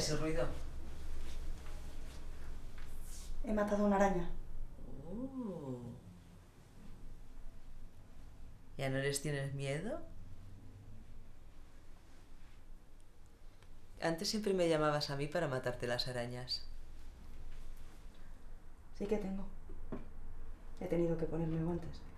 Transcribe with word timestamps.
ese 0.00 0.16
ruido? 0.16 0.46
He 3.44 3.52
matado 3.52 3.84
una 3.84 3.96
araña. 3.96 4.28
Oh. 5.06 5.78
¿Ya 8.76 8.88
no 8.88 8.98
les 8.98 9.22
tienes 9.22 9.54
miedo? 9.54 10.00
Antes 14.00 14.28
siempre 14.28 14.54
me 14.54 14.68
llamabas 14.68 15.10
a 15.10 15.16
mí 15.16 15.26
para 15.26 15.48
matarte 15.48 15.86
las 15.86 16.08
arañas. 16.08 16.62
Sí 18.98 19.06
que 19.06 19.18
tengo. 19.18 19.44
He 20.80 20.86
tenido 20.86 21.18
que 21.18 21.26
ponerme 21.26 21.62
guantes. 21.62 22.09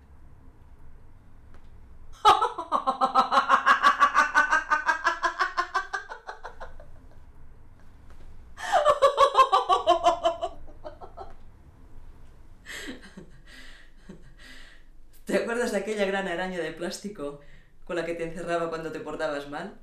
De 15.73 15.79
aquella 15.79 16.05
gran 16.05 16.27
araña 16.27 16.59
de 16.59 16.71
plástico 16.71 17.41
con 17.85 17.95
la 17.95 18.05
que 18.05 18.13
te 18.13 18.23
encerraba 18.23 18.69
cuando 18.69 18.91
te 18.91 18.99
portabas 18.99 19.49
mal? 19.49 19.73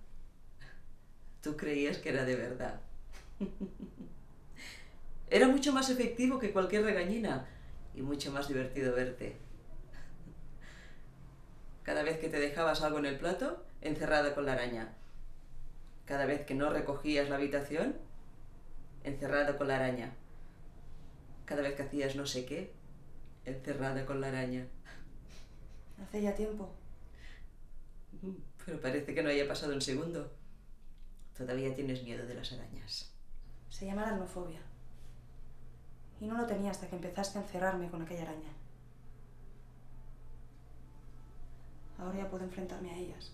Tú 1.43 1.57
creías 1.57 1.99
que 1.99 2.11
era 2.11 2.25
de 2.25 2.37
verdad. 2.37 2.81
Era 5.31 5.47
mucho 5.47 5.73
más 5.73 5.89
efectivo 5.91 6.41
que 6.41 6.53
cualquier 6.53 6.83
regañina 6.83 7.47
y 7.95 8.03
mucho 8.03 8.33
más 8.33 8.49
divertido 8.49 8.97
verte. 8.97 9.37
Cada 11.85 12.03
vez 12.03 12.19
que 12.19 12.29
te 12.29 12.41
dejabas 12.41 12.83
algo 12.83 12.99
en 12.99 13.07
el 13.07 13.17
plato, 13.17 13.65
encerrada 13.81 14.35
con 14.35 14.45
la 14.45 14.55
araña. 14.55 14.93
Cada 16.05 16.27
vez 16.27 16.45
que 16.45 16.57
no 16.57 16.71
recogías 16.71 17.29
la 17.29 17.37
habitación, 17.37 17.97
encerrada 19.05 19.57
con 19.57 19.69
la 19.69 19.77
araña. 19.77 20.15
Cada 21.45 21.63
vez 21.63 21.75
que 21.75 21.83
hacías 21.83 22.17
no 22.17 22.27
sé 22.27 22.45
qué, 22.45 22.73
encerrada 23.45 24.07
con 24.07 24.21
la 24.21 24.29
araña. 24.29 24.67
Hace 26.03 26.23
ya 26.23 26.35
tiempo. 26.35 26.71
Pero 28.65 28.81
parece 28.81 29.15
que 29.15 29.23
no 29.23 29.31
haya 29.31 29.47
pasado 29.49 29.75
un 29.75 29.81
segundo. 29.81 30.31
Todavía 31.37 31.75
tienes 31.75 32.03
miedo 32.03 32.27
de 32.27 32.35
las 32.35 32.53
arañas. 32.53 33.13
Se 33.69 33.87
llama 33.87 34.03
aracnofobia. 34.03 34.61
Y 36.21 36.27
no 36.27 36.37
lo 36.37 36.47
tenía 36.47 36.71
hasta 36.71 36.89
que 36.89 36.97
empezaste 36.97 37.39
a 37.39 37.43
encerrarme 37.43 37.91
con 37.91 38.03
aquella 38.03 38.23
araña. 38.23 38.53
Ahora 41.99 42.19
ya 42.19 42.31
puedo 42.31 42.45
enfrentarme 42.45 42.91
a 42.91 42.97
ellas. 42.97 43.33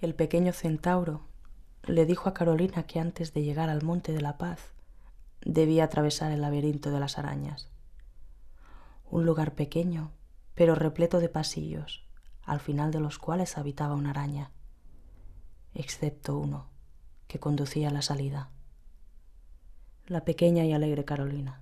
El 0.00 0.14
pequeño 0.14 0.52
centauro 0.52 1.22
le 1.82 2.06
dijo 2.06 2.28
a 2.28 2.34
Carolina 2.34 2.84
que 2.84 3.00
antes 3.00 3.34
de 3.34 3.42
llegar 3.42 3.68
al 3.68 3.82
Monte 3.82 4.12
de 4.12 4.20
la 4.20 4.38
Paz 4.38 4.72
debía 5.40 5.82
atravesar 5.82 6.30
el 6.30 6.40
laberinto 6.40 6.92
de 6.92 7.00
las 7.00 7.18
arañas. 7.18 7.68
Un 9.10 9.26
lugar 9.26 9.56
pequeño, 9.56 10.12
pero 10.54 10.76
repleto 10.76 11.18
de 11.18 11.28
pasillos, 11.28 12.06
al 12.44 12.60
final 12.60 12.92
de 12.92 13.00
los 13.00 13.18
cuales 13.18 13.58
habitaba 13.58 13.96
una 13.96 14.10
araña, 14.10 14.52
excepto 15.74 16.38
uno 16.38 16.68
que 17.26 17.40
conducía 17.40 17.88
a 17.88 17.92
la 17.92 18.02
salida. 18.02 18.50
La 20.06 20.24
pequeña 20.24 20.64
y 20.64 20.74
alegre 20.74 21.04
Carolina, 21.04 21.60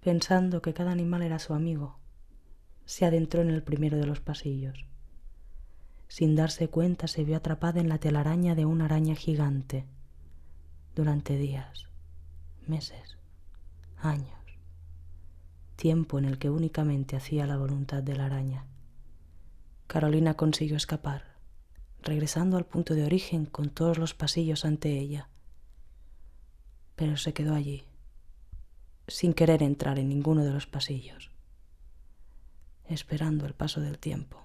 pensando 0.00 0.60
que 0.60 0.74
cada 0.74 0.90
animal 0.90 1.22
era 1.22 1.38
su 1.38 1.54
amigo, 1.54 2.00
se 2.84 3.06
adentró 3.06 3.42
en 3.42 3.50
el 3.50 3.62
primero 3.62 3.96
de 3.96 4.06
los 4.06 4.18
pasillos. 4.18 4.87
Sin 6.08 6.34
darse 6.34 6.68
cuenta 6.68 7.06
se 7.06 7.24
vio 7.24 7.36
atrapada 7.36 7.80
en 7.80 7.88
la 7.88 7.98
telaraña 7.98 8.54
de 8.54 8.64
una 8.64 8.86
araña 8.86 9.14
gigante 9.14 9.84
durante 10.94 11.36
días, 11.36 11.86
meses, 12.66 13.18
años, 13.98 14.38
tiempo 15.76 16.18
en 16.18 16.24
el 16.24 16.38
que 16.38 16.50
únicamente 16.50 17.14
hacía 17.14 17.46
la 17.46 17.56
voluntad 17.56 18.02
de 18.02 18.16
la 18.16 18.26
araña. 18.26 18.64
Carolina 19.86 20.34
consiguió 20.34 20.76
escapar, 20.76 21.24
regresando 22.02 22.56
al 22.56 22.66
punto 22.66 22.94
de 22.94 23.04
origen 23.04 23.46
con 23.46 23.70
todos 23.70 23.98
los 23.98 24.14
pasillos 24.14 24.64
ante 24.64 24.98
ella, 24.98 25.28
pero 26.96 27.16
se 27.16 27.32
quedó 27.32 27.54
allí, 27.54 27.84
sin 29.06 29.34
querer 29.34 29.62
entrar 29.62 29.98
en 29.98 30.08
ninguno 30.08 30.44
de 30.44 30.52
los 30.52 30.66
pasillos, 30.66 31.30
esperando 32.86 33.46
el 33.46 33.54
paso 33.54 33.80
del 33.80 33.98
tiempo. 33.98 34.42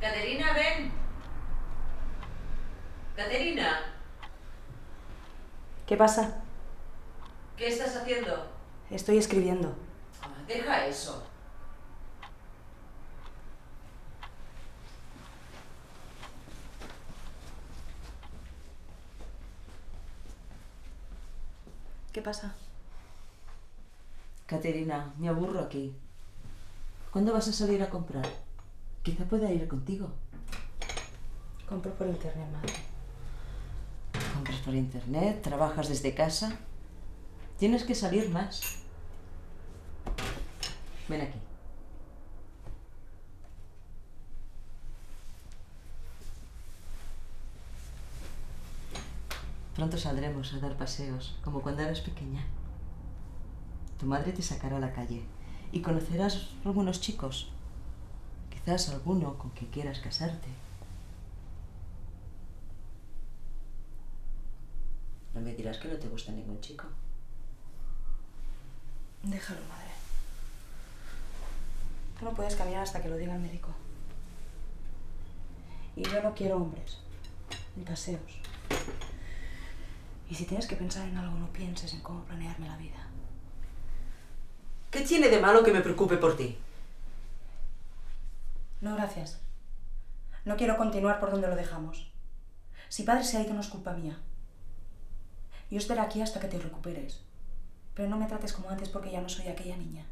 Caterina, 0.00 0.52
ven. 0.52 0.92
Caterina, 3.16 3.80
¿Qué 5.86 5.96
pasa? 5.96 6.42
¿qué 7.56 7.68
estás 7.68 7.96
haciendo? 7.96 8.46
Estoy 8.90 9.18
escribiendo. 9.18 9.72
Ah, 10.20 10.42
deja 10.46 10.86
eso. 10.86 11.22
¿Qué 22.12 22.20
pasa? 22.20 22.54
Caterina, 24.46 25.12
me 25.18 25.28
aburro 25.28 25.60
aquí. 25.60 25.94
¿Cuándo 27.12 27.32
vas 27.32 27.48
a 27.48 27.52
salir 27.52 27.82
a 27.82 27.90
comprar? 27.90 28.26
Quizá 29.02 29.24
pueda 29.24 29.52
ir 29.52 29.68
contigo. 29.68 30.10
Compro 31.68 31.92
por 31.94 32.06
internet, 32.06 32.48
madre. 32.52 32.85
Por 34.66 34.74
internet, 34.74 35.42
trabajas 35.42 35.88
desde 35.88 36.12
casa. 36.12 36.58
Tienes 37.56 37.84
que 37.84 37.94
salir 37.94 38.28
más. 38.30 38.80
Ven 41.08 41.20
aquí. 41.20 41.38
Pronto 49.76 49.96
saldremos 49.98 50.52
a 50.52 50.58
dar 50.58 50.76
paseos, 50.76 51.36
como 51.44 51.62
cuando 51.62 51.82
eras 51.82 52.00
pequeña. 52.00 52.44
Tu 54.00 54.06
madre 54.06 54.32
te 54.32 54.42
sacará 54.42 54.78
a 54.78 54.80
la 54.80 54.92
calle 54.92 55.22
y 55.70 55.80
conocerás 55.80 56.48
algunos 56.64 57.00
chicos. 57.00 57.52
Quizás 58.50 58.88
alguno 58.88 59.38
con 59.38 59.52
que 59.52 59.68
quieras 59.68 60.00
casarte. 60.00 60.48
No 65.36 65.42
me 65.42 65.45
dirás 65.56 65.78
que 65.78 65.88
no 65.88 65.96
te 65.96 66.08
gusta 66.08 66.32
ningún 66.32 66.60
chico. 66.60 66.84
Déjalo, 69.22 69.60
madre. 69.68 69.90
Tú 72.18 72.24
no 72.24 72.34
puedes 72.34 72.54
caminar 72.54 72.82
hasta 72.82 73.02
que 73.02 73.08
lo 73.08 73.16
diga 73.16 73.34
el 73.34 73.40
médico. 73.40 73.70
Y 75.96 76.02
yo 76.02 76.22
no 76.22 76.34
quiero 76.34 76.56
hombres, 76.56 76.98
ni 77.74 77.84
paseos. 77.84 78.20
Y 80.28 80.34
si 80.34 80.44
tienes 80.44 80.66
que 80.66 80.76
pensar 80.76 81.08
en 81.08 81.16
algo, 81.16 81.36
no 81.38 81.52
pienses 81.52 81.92
en 81.94 82.00
cómo 82.00 82.24
planearme 82.24 82.68
la 82.68 82.76
vida. 82.76 83.06
¿Qué 84.90 85.00
tiene 85.02 85.28
de 85.28 85.40
malo 85.40 85.62
que 85.62 85.72
me 85.72 85.80
preocupe 85.80 86.16
por 86.16 86.36
ti? 86.36 86.58
No, 88.80 88.94
gracias. 88.94 89.40
No 90.44 90.56
quiero 90.56 90.76
continuar 90.76 91.18
por 91.18 91.30
donde 91.30 91.48
lo 91.48 91.56
dejamos. 91.56 92.10
Si 92.88 93.02
padre 93.02 93.24
se 93.24 93.36
ha 93.36 93.42
ido, 93.42 93.54
no 93.54 93.60
es 93.60 93.68
culpa 93.68 93.92
mía. 93.92 94.16
Yo 95.70 95.78
estaré 95.78 96.00
aquí 96.00 96.22
hasta 96.22 96.40
que 96.40 96.48
te 96.48 96.58
recuperes. 96.58 97.22
Pero 97.94 98.08
no 98.08 98.16
me 98.16 98.26
trates 98.26 98.52
como 98.52 98.70
antes 98.70 98.88
porque 98.88 99.10
ya 99.10 99.20
no 99.20 99.28
soy 99.28 99.48
aquella 99.48 99.76
niña. 99.76 100.04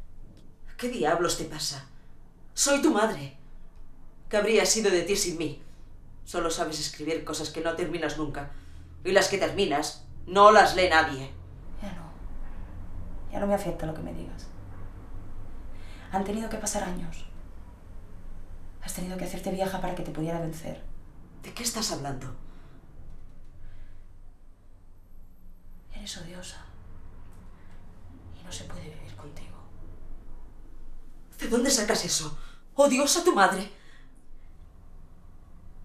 ¿Qué 0.77 0.89
diablos 0.89 1.37
te 1.37 1.45
pasa? 1.45 1.85
Soy 2.53 2.81
tu 2.81 2.91
madre. 2.91 3.37
¿Qué 4.29 4.37
habría 4.37 4.65
sido 4.65 4.91
de 4.91 5.03
ti 5.03 5.15
sin 5.15 5.37
mí? 5.37 5.61
Solo 6.25 6.49
sabes 6.49 6.79
escribir 6.79 7.23
cosas 7.23 7.51
que 7.51 7.61
no 7.61 7.75
terminas 7.75 8.17
nunca. 8.17 8.51
Y 9.03 9.11
las 9.11 9.29
que 9.29 9.37
terminas, 9.37 10.05
no 10.25 10.51
las 10.51 10.75
lee 10.75 10.89
nadie. 10.89 11.31
Ya 11.81 11.93
no. 11.93 12.11
Ya 13.31 13.39
no 13.39 13.47
me 13.47 13.53
afecta 13.53 13.85
lo 13.85 13.93
que 13.93 14.01
me 14.01 14.13
digas. 14.13 14.47
Han 16.11 16.23
tenido 16.23 16.49
que 16.49 16.57
pasar 16.57 16.83
años. 16.83 17.25
Has 18.81 18.93
tenido 18.93 19.17
que 19.17 19.25
hacerte 19.25 19.51
vieja 19.51 19.79
para 19.79 19.95
que 19.95 20.03
te 20.03 20.11
pudiera 20.11 20.39
vencer. 20.39 20.81
¿De 21.43 21.53
qué 21.53 21.63
estás 21.63 21.91
hablando? 21.91 22.35
Eres 26.05 26.17
odiosa. 26.17 26.57
Y 28.39 28.45
no 28.45 28.51
se 28.51 28.65
puede 28.65 28.83
vivir 28.83 29.15
contigo. 29.15 29.57
¿De 31.39 31.47
dónde 31.47 31.71
sacas 31.71 32.05
eso? 32.05 32.37
¡Odiosa 32.75 33.23
tu 33.23 33.33
madre! 33.33 33.71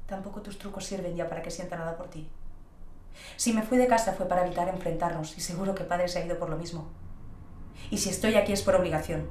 Tampoco 0.07 0.43
tus 0.43 0.59
trucos 0.59 0.85
sirven 0.85 1.17
ya 1.17 1.27
para 1.27 1.41
que 1.41 1.51
sienta 1.51 1.79
nada 1.79 1.97
por 1.97 2.11
ti. 2.11 2.29
Si 3.39 3.55
me 3.55 3.63
fui 3.63 3.79
de 3.79 3.87
casa 3.87 4.13
fue 4.13 4.29
para 4.29 4.45
evitar 4.45 4.69
enfrentarnos 4.69 5.39
y 5.39 5.41
seguro 5.41 5.75
que 5.75 5.85
padre 5.85 6.07
se 6.07 6.19
ha 6.19 6.27
ido 6.27 6.39
por 6.39 6.51
lo 6.51 6.59
mismo. 6.59 6.91
Y 7.91 7.97
si 7.97 8.11
estoy 8.11 8.35
aquí 8.35 8.53
es 8.53 8.61
por 8.61 8.75
obligación. 8.75 9.27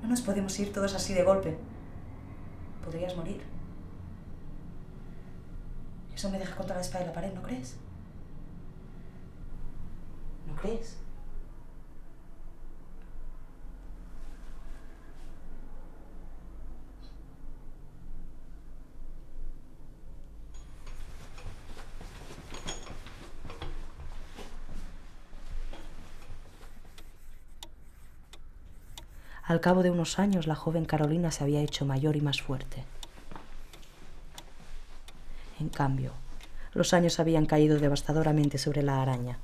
No 0.00 0.06
nos 0.06 0.20
podemos 0.20 0.56
ir 0.60 0.72
todos 0.72 0.94
así 0.94 1.12
de 1.12 1.24
golpe. 1.24 1.58
Podrías 2.84 3.16
morir. 3.16 3.42
Eso 6.14 6.30
me 6.30 6.38
deja 6.38 6.54
contra 6.54 6.76
la 6.76 6.82
espada 6.82 7.02
y 7.02 7.08
la 7.08 7.12
pared, 7.12 7.34
¿no 7.34 7.42
crees? 7.42 7.78
¿No 10.46 10.54
crees? 10.56 10.98
Al 29.46 29.60
cabo 29.60 29.82
de 29.82 29.90
unos 29.90 30.18
años, 30.18 30.46
la 30.46 30.54
joven 30.54 30.86
Carolina 30.86 31.30
se 31.30 31.44
había 31.44 31.60
hecho 31.60 31.84
mayor 31.84 32.16
y 32.16 32.22
más 32.22 32.40
fuerte. 32.40 32.82
En 35.60 35.68
cambio, 35.68 36.12
los 36.72 36.94
años 36.94 37.20
habían 37.20 37.44
caído 37.44 37.78
devastadoramente 37.78 38.56
sobre 38.56 38.82
la 38.82 39.02
araña, 39.02 39.38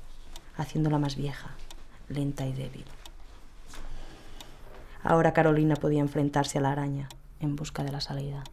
haciéndola 0.57 0.99
más 0.99 1.15
vieja, 1.15 1.51
lenta 2.09 2.45
y 2.45 2.53
débil. 2.53 2.85
Ahora 5.03 5.33
Carolina 5.33 5.75
podía 5.75 6.01
enfrentarse 6.01 6.59
a 6.59 6.61
la 6.61 6.71
araña 6.71 7.09
en 7.39 7.55
busca 7.55 7.83
de 7.83 7.91
la 7.91 8.01
salida. 8.01 8.43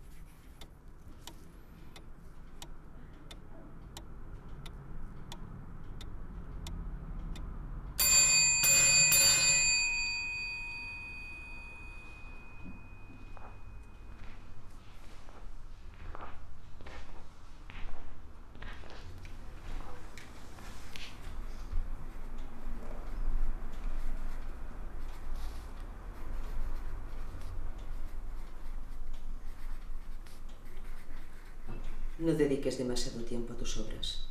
No 32.18 32.34
dediques 32.34 32.78
demasiado 32.78 33.22
tiempo 33.22 33.52
a 33.52 33.56
tus 33.56 33.78
obras. 33.78 34.24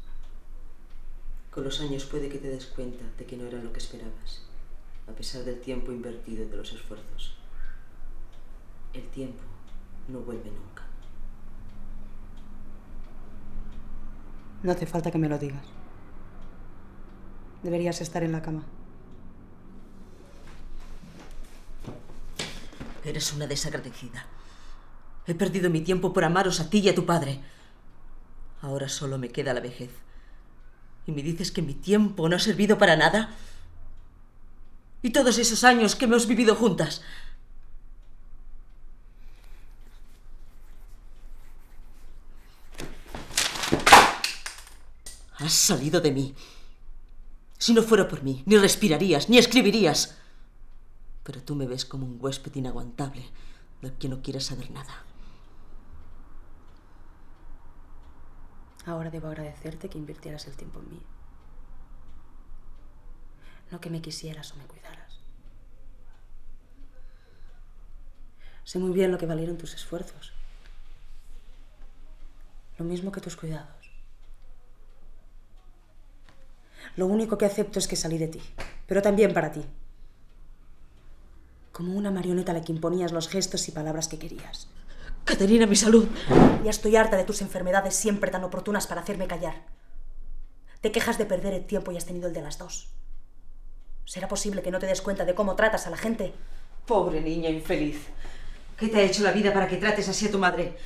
Con 1.50 1.64
los 1.64 1.80
años 1.80 2.04
puede 2.06 2.28
que 2.28 2.38
te 2.38 2.50
des 2.50 2.66
cuenta 2.66 3.06
de 3.18 3.26
que 3.26 3.38
no 3.38 3.48
era 3.48 3.64
lo 3.64 3.72
que 3.72 3.80
esperabas, 3.80 4.42
a 5.08 5.14
pesar 5.14 5.44
del 5.46 5.62
tiempo 5.62 5.92
invertido 5.92 6.44
y 6.44 6.48
de 6.48 6.58
los 6.58 6.74
esfuerzos. 6.74 7.38
El 8.94 9.08
tiempo 9.08 9.42
no 10.10 10.20
vuelve 10.20 10.52
nunca. 10.52 10.84
No 14.64 14.72
hace 14.72 14.86
falta 14.86 15.10
que 15.10 15.18
me 15.18 15.30
lo 15.30 15.38
digas. 15.38 15.66
Deberías 17.64 18.02
estar 18.02 18.22
en 18.24 18.34
la 18.34 18.42
cama. 18.42 18.64
Eres 23.06 23.32
una 23.32 23.48
desagradecida. 23.48 24.26
He 25.26 25.36
perdido 25.36 25.70
mi 25.70 25.82
tiempo 25.82 26.12
por 26.12 26.26
amaros 26.26 26.60
a 26.60 26.70
ti 26.70 26.80
y 26.80 26.90
a 26.90 26.96
tu 26.96 27.06
padre. 27.06 27.42
Ahora 28.68 28.90
solo 28.90 29.18
me 29.18 29.30
queda 29.30 29.54
la 29.54 29.62
vejez. 29.62 29.92
¿Y 31.06 31.14
me 31.14 31.24
dices 31.24 31.54
que 31.54 31.62
mi 31.62 31.74
tiempo 31.74 32.28
no 32.28 32.36
ha 32.36 32.40
servido 32.40 32.78
para 32.78 32.98
nada? 32.98 33.34
¿Y 35.02 35.12
todos 35.12 35.38
esos 35.38 35.64
años 35.64 35.96
que 35.96 36.04
hemos 36.04 36.28
vivido 36.28 36.54
juntas? 36.54 37.02
Has 45.38 45.54
salido 45.54 46.02
de 46.02 46.12
mí. 46.12 46.36
Si 47.58 47.74
no 47.74 47.84
fuera 47.84 48.10
por 48.10 48.22
mí, 48.22 48.44
ni 48.46 48.58
respirarías, 48.58 49.30
ni 49.30 49.38
escribirías. 49.38 50.18
Pero 51.24 51.42
tú 51.42 51.56
me 51.56 51.68
ves 51.68 51.86
como 51.86 52.06
un 52.06 52.18
huésped 52.20 52.54
inaguantable 52.56 53.30
del 53.82 53.94
que 53.94 54.10
no 54.10 54.22
quieres 54.22 54.44
saber 54.44 54.72
nada. 54.72 55.07
Ahora 58.88 59.10
debo 59.10 59.28
agradecerte 59.28 59.90
que 59.90 59.98
invirtieras 59.98 60.48
el 60.48 60.56
tiempo 60.56 60.80
en 60.80 60.90
mí. 60.90 61.02
No 63.70 63.82
que 63.82 63.90
me 63.90 64.02
quisieras 64.02 64.54
o 64.54 64.56
me 64.56 64.64
cuidaras. 64.64 65.20
Sé 68.64 68.80
muy 68.80 68.92
bien 68.92 69.12
lo 69.12 69.18
que 69.18 69.26
valieron 69.26 69.58
tus 69.58 69.74
esfuerzos. 69.74 70.32
Lo 72.78 72.86
mismo 72.86 73.12
que 73.12 73.20
tus 73.20 73.36
cuidados. 73.36 73.92
Lo 76.96 77.08
único 77.08 77.38
que 77.38 77.46
acepto 77.46 77.80
es 77.80 77.90
que 77.90 77.98
salí 77.98 78.18
de 78.18 78.30
ti, 78.30 78.42
pero 78.88 79.02
también 79.02 79.34
para 79.34 79.52
ti. 79.52 79.66
Como 81.74 81.94
una 81.94 82.10
marioneta 82.10 82.54
a 82.54 82.56
la 82.56 82.62
que 82.62 82.72
imponías 82.72 83.12
los 83.12 83.28
gestos 83.28 83.68
y 83.68 83.74
palabras 83.74 84.08
que 84.08 84.18
querías. 84.18 84.70
Caterina, 85.28 85.66
mi 85.66 85.76
salud. 85.76 86.08
Ya 86.64 86.70
estoy 86.70 86.96
harta 86.96 87.18
de 87.18 87.26
tus 87.26 87.42
enfermedades 87.42 87.94
siempre 87.94 88.32
tan 88.32 88.46
oportunas 88.46 88.88
para 88.88 89.02
hacerme 89.02 89.28
callar. 89.28 89.56
Te 90.80 90.94
quejas 90.94 91.18
de 91.18 91.26
perder 91.26 91.54
el 91.54 91.66
tiempo 91.66 91.92
y 91.92 91.98
has 91.98 92.06
tenido 92.06 92.30
el 92.30 92.34
de 92.34 92.42
las 92.42 92.58
dos. 92.58 92.88
¿Será 94.06 94.30
posible 94.30 94.62
que 94.62 94.72
no 94.72 94.80
te 94.80 94.86
des 94.86 95.02
cuenta 95.02 95.26
de 95.26 95.36
cómo 95.36 95.58
tratas 95.58 95.86
a 95.86 95.90
la 95.90 95.98
gente? 95.98 96.34
Pobre 96.86 97.20
niña 97.20 97.50
infeliz. 97.50 98.08
¿Qué 98.78 98.88
te 98.88 99.00
ha 99.00 99.02
hecho 99.02 99.22
la 99.22 99.34
vida 99.34 99.52
para 99.52 99.68
que 99.68 99.76
trates 99.76 100.08
así 100.08 100.28
a 100.28 100.32
tu 100.32 100.40
madre? 100.40 100.78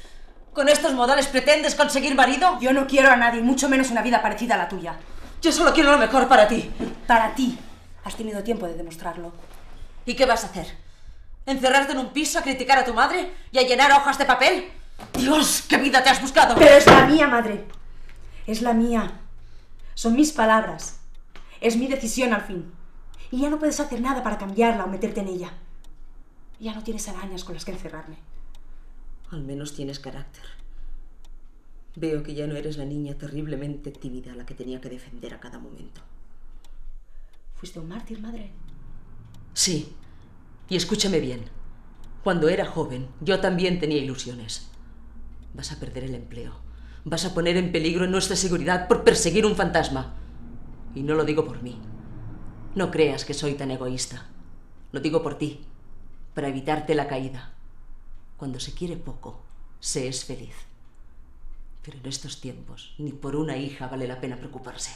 ¿Con 0.54 0.70
estos 0.70 0.94
modales 0.94 1.28
pretendes 1.28 1.76
conseguir 1.76 2.16
marido? 2.16 2.58
Yo 2.60 2.74
no 2.74 2.88
quiero 2.88 3.12
a 3.12 3.18
nadie, 3.18 3.44
mucho 3.44 3.70
menos 3.70 3.92
una 3.92 4.02
vida 4.02 4.24
parecida 4.24 4.56
a 4.56 4.58
la 4.58 4.70
tuya. 4.70 4.96
Yo 5.40 5.52
solo 5.52 5.72
quiero 5.72 5.92
lo 5.92 6.00
mejor 6.00 6.28
para 6.28 6.48
ti. 6.48 6.72
Para 7.06 7.36
ti. 7.36 7.60
Has 8.04 8.16
tenido 8.16 8.42
tiempo 8.42 8.66
de 8.66 8.74
demostrarlo. 8.74 9.34
¿Y 10.04 10.16
qué 10.16 10.26
vas 10.26 10.44
a 10.46 10.48
hacer? 10.48 10.66
¿Encerrarte 11.46 11.94
en 11.94 12.00
un 12.00 12.14
piso 12.14 12.40
a 12.40 12.44
criticar 12.44 12.78
a 12.78 12.86
tu 12.86 12.94
madre 12.94 13.34
y 13.52 13.58
a 13.58 13.64
llenar 13.64 13.92
hojas 13.92 14.18
de 14.18 14.26
papel? 14.26 14.70
Dios, 15.18 15.64
qué 15.68 15.78
vida 15.78 16.04
te 16.04 16.10
has 16.10 16.22
buscado. 16.22 16.56
Pero 16.56 16.76
es 16.76 16.86
la 16.86 17.06
mía, 17.06 17.28
madre. 17.28 17.66
Es 18.46 18.62
la 18.62 18.74
mía. 18.74 19.20
Son 19.96 20.16
mis 20.16 20.32
palabras. 20.32 21.00
Es 21.60 21.78
mi 21.78 21.88
decisión 21.88 22.34
al 22.34 22.42
fin. 22.42 22.72
Y 23.32 23.42
ya 23.42 23.50
no 23.50 23.60
puedes 23.60 23.80
hacer 23.80 24.02
nada 24.02 24.24
para 24.24 24.38
cambiarla 24.38 24.84
o 24.84 24.88
meterte 24.88 25.22
en 25.22 25.30
ella. 25.30 25.54
Ya 26.60 26.76
no 26.76 26.84
tienes 26.84 27.08
arañas 27.08 27.44
con 27.44 27.56
las 27.56 27.66
que 27.66 27.72
encerrarme. 27.72 28.18
Al 29.32 29.42
menos 29.42 29.74
tienes 29.74 30.00
carácter. 30.00 30.44
Veo 31.96 32.24
que 32.24 32.34
ya 32.34 32.48
no 32.48 32.56
eres 32.56 32.78
la 32.78 32.86
niña 32.86 33.16
terriblemente 33.16 33.92
tímida 33.92 34.34
a 34.34 34.36
la 34.36 34.46
que 34.46 34.54
tenía 34.54 34.80
que 34.80 34.90
defender 34.90 35.34
a 35.34 35.40
cada 35.40 35.60
momento. 35.60 36.02
¿Fuiste 37.56 37.80
un 37.80 37.90
mártir, 37.90 38.20
madre? 38.20 38.52
Sí. 39.54 39.96
Y 40.70 40.76
escúchame 40.76 41.20
bien. 41.20 41.46
Cuando 42.24 42.50
era 42.50 42.66
joven, 42.66 43.08
yo 43.20 43.40
también 43.40 43.80
tenía 43.80 43.98
ilusiones. 43.98 44.70
Vas 45.54 45.72
a 45.72 45.80
perder 45.80 46.04
el 46.04 46.16
empleo. 46.16 46.54
Vas 47.04 47.26
a 47.26 47.34
poner 47.34 47.58
en 47.58 47.72
peligro 47.72 48.08
nuestra 48.08 48.36
seguridad 48.36 48.88
por 48.88 49.04
perseguir 49.04 49.46
un 49.46 49.56
fantasma. 49.56 50.14
Y 50.94 51.04
no 51.04 51.16
lo 51.16 51.26
digo 51.26 51.46
por 51.46 51.64
mí. 51.64 51.78
No 52.76 52.92
creas 52.92 53.26
que 53.26 53.34
soy 53.34 53.56
tan 53.56 53.72
egoísta. 53.72 54.28
Lo 54.92 55.00
digo 55.00 55.24
por 55.24 55.38
ti, 55.38 55.66
para 56.34 56.50
evitarte 56.50 56.96
la 56.96 57.08
caída. 57.08 57.54
Cuando 58.38 58.60
se 58.60 58.74
quiere 58.74 58.98
poco, 58.98 59.42
se 59.80 60.08
es 60.08 60.26
feliz. 60.26 60.56
Pero 61.82 61.98
en 61.98 62.06
estos 62.06 62.40
tiempos, 62.40 62.94
ni 62.98 63.12
por 63.12 63.36
una 63.36 63.58
hija 63.58 63.88
vale 63.88 64.08
la 64.08 64.22
pena 64.22 64.38
preocuparse. 64.38 64.92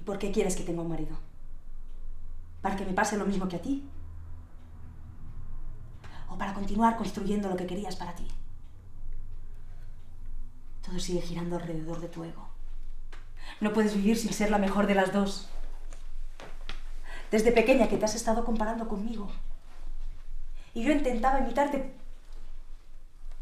¿Y 0.00 0.04
por 0.04 0.18
qué 0.18 0.30
quieres 0.30 0.56
que 0.56 0.62
tenga 0.62 0.82
un 0.82 0.88
marido? 0.88 1.18
¿Para 2.66 2.74
que 2.74 2.84
me 2.84 2.94
pase 2.94 3.16
lo 3.16 3.24
mismo 3.24 3.46
que 3.46 3.54
a 3.54 3.62
ti? 3.62 3.88
¿O 6.28 6.36
para 6.36 6.52
continuar 6.52 6.96
construyendo 6.96 7.48
lo 7.48 7.56
que 7.56 7.64
querías 7.64 7.94
para 7.94 8.16
ti? 8.16 8.26
Todo 10.84 10.98
sigue 10.98 11.20
girando 11.20 11.54
alrededor 11.54 12.00
de 12.00 12.08
tu 12.08 12.24
ego. 12.24 12.48
No 13.60 13.72
puedes 13.72 13.94
vivir 13.94 14.16
sin 14.18 14.32
ser 14.32 14.50
la 14.50 14.58
mejor 14.58 14.88
de 14.88 14.96
las 14.96 15.12
dos. 15.12 15.48
Desde 17.30 17.52
pequeña 17.52 17.88
que 17.88 17.98
te 17.98 18.04
has 18.04 18.16
estado 18.16 18.44
comparando 18.44 18.88
conmigo. 18.88 19.28
Y 20.74 20.82
yo 20.82 20.90
intentaba 20.90 21.38
imitarte 21.38 21.94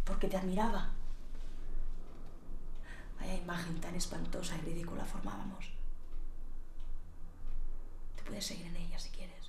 porque 0.04 0.28
te 0.28 0.36
admiraba. 0.36 0.90
Vaya 3.18 3.36
imagen 3.36 3.80
tan 3.80 3.94
espantosa 3.94 4.54
y 4.58 4.66
ridícula 4.66 5.06
formábamos. 5.06 5.72
Puedes 8.34 8.46
seguir 8.46 8.66
en 8.66 8.74
ella 8.74 8.98
si 8.98 9.10
quieres. 9.10 9.48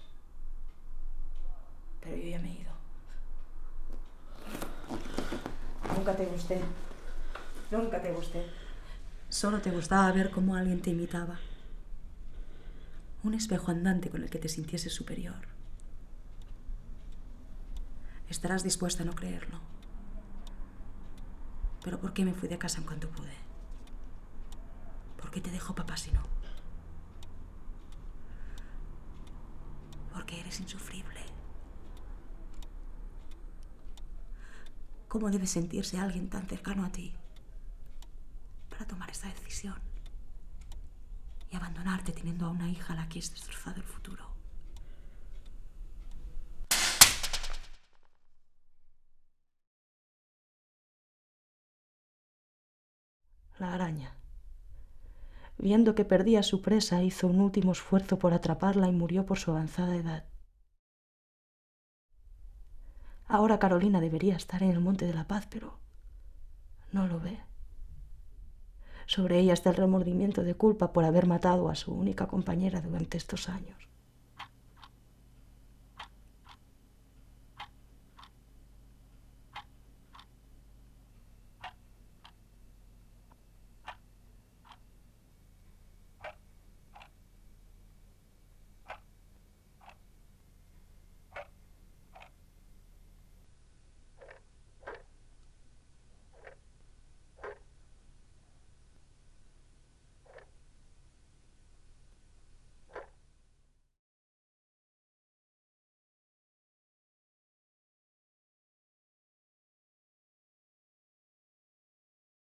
Pero 2.01 2.17
yo 2.17 2.27
ya 2.27 2.37
me 2.37 2.51
he 2.51 2.61
ido. 2.61 2.71
Nunca 5.97 6.15
te 6.15 6.25
gusté. 6.27 6.61
Nunca 7.71 7.99
te 7.99 8.11
gusté. 8.11 8.45
Solo 9.27 9.59
te 9.59 9.71
gustaba 9.71 10.11
ver 10.11 10.29
cómo 10.29 10.55
alguien 10.55 10.83
te 10.83 10.91
imitaba. 10.91 11.39
Un 13.23 13.33
espejo 13.33 13.71
andante 13.71 14.11
con 14.11 14.21
el 14.21 14.29
que 14.29 14.37
te 14.37 14.49
sintieses 14.49 14.93
superior. 14.93 15.47
Estarás 18.29 18.63
dispuesta 18.63 19.01
a 19.01 19.07
no 19.07 19.15
creerlo. 19.15 19.61
Pero 21.83 21.99
¿por 21.99 22.13
qué 22.13 22.23
me 22.23 22.35
fui 22.35 22.47
de 22.47 22.59
casa 22.59 22.77
en 22.77 22.85
cuanto 22.85 23.09
pude? 23.09 23.33
¿Por 25.19 25.31
qué 25.31 25.41
te 25.41 25.49
dejó 25.49 25.73
papá 25.73 25.97
si 25.97 26.11
no? 26.11 26.34
Eres 30.39 30.59
insufrible. 30.59 31.21
¿Cómo 35.07 35.31
debe 35.31 35.47
sentirse 35.47 35.97
alguien 35.97 36.29
tan 36.29 36.45
cercano 36.47 36.83
a 36.85 36.91
ti 36.91 37.13
para 38.69 38.85
tomar 38.85 39.09
esta 39.09 39.29
decisión? 39.29 39.79
Y 41.51 41.55
abandonarte 41.55 42.11
teniendo 42.11 42.45
a 42.45 42.49
una 42.49 42.69
hija 42.69 42.93
a 42.93 42.97
la 42.97 43.07
que 43.07 43.19
has 43.19 43.31
destrozado 43.31 43.77
el 43.77 43.83
futuro. 43.83 44.25
La 53.57 53.73
araña. 53.73 54.24
Viendo 55.57 55.95
que 55.95 56.05
perdía 56.05 56.43
su 56.43 56.61
presa, 56.61 57.01
hizo 57.03 57.27
un 57.27 57.39
último 57.39 57.71
esfuerzo 57.71 58.19
por 58.19 58.33
atraparla 58.33 58.87
y 58.87 58.91
murió 58.91 59.25
por 59.25 59.39
su 59.39 59.51
avanzada 59.51 59.95
edad. 59.95 60.25
Ahora 63.27 63.57
Carolina 63.57 64.01
debería 64.01 64.35
estar 64.35 64.61
en 64.61 64.71
el 64.71 64.79
Monte 64.79 65.05
de 65.05 65.13
la 65.13 65.27
Paz, 65.27 65.47
pero 65.49 65.79
no 66.91 67.07
lo 67.07 67.19
ve. 67.19 67.39
Sobre 69.07 69.39
ella 69.39 69.53
está 69.53 69.69
el 69.69 69.75
remordimiento 69.75 70.43
de 70.43 70.55
culpa 70.55 70.91
por 70.91 71.05
haber 71.05 71.25
matado 71.25 71.69
a 71.69 71.75
su 71.75 71.93
única 71.93 72.27
compañera 72.27 72.81
durante 72.81 73.17
estos 73.17 73.49
años. 73.49 73.87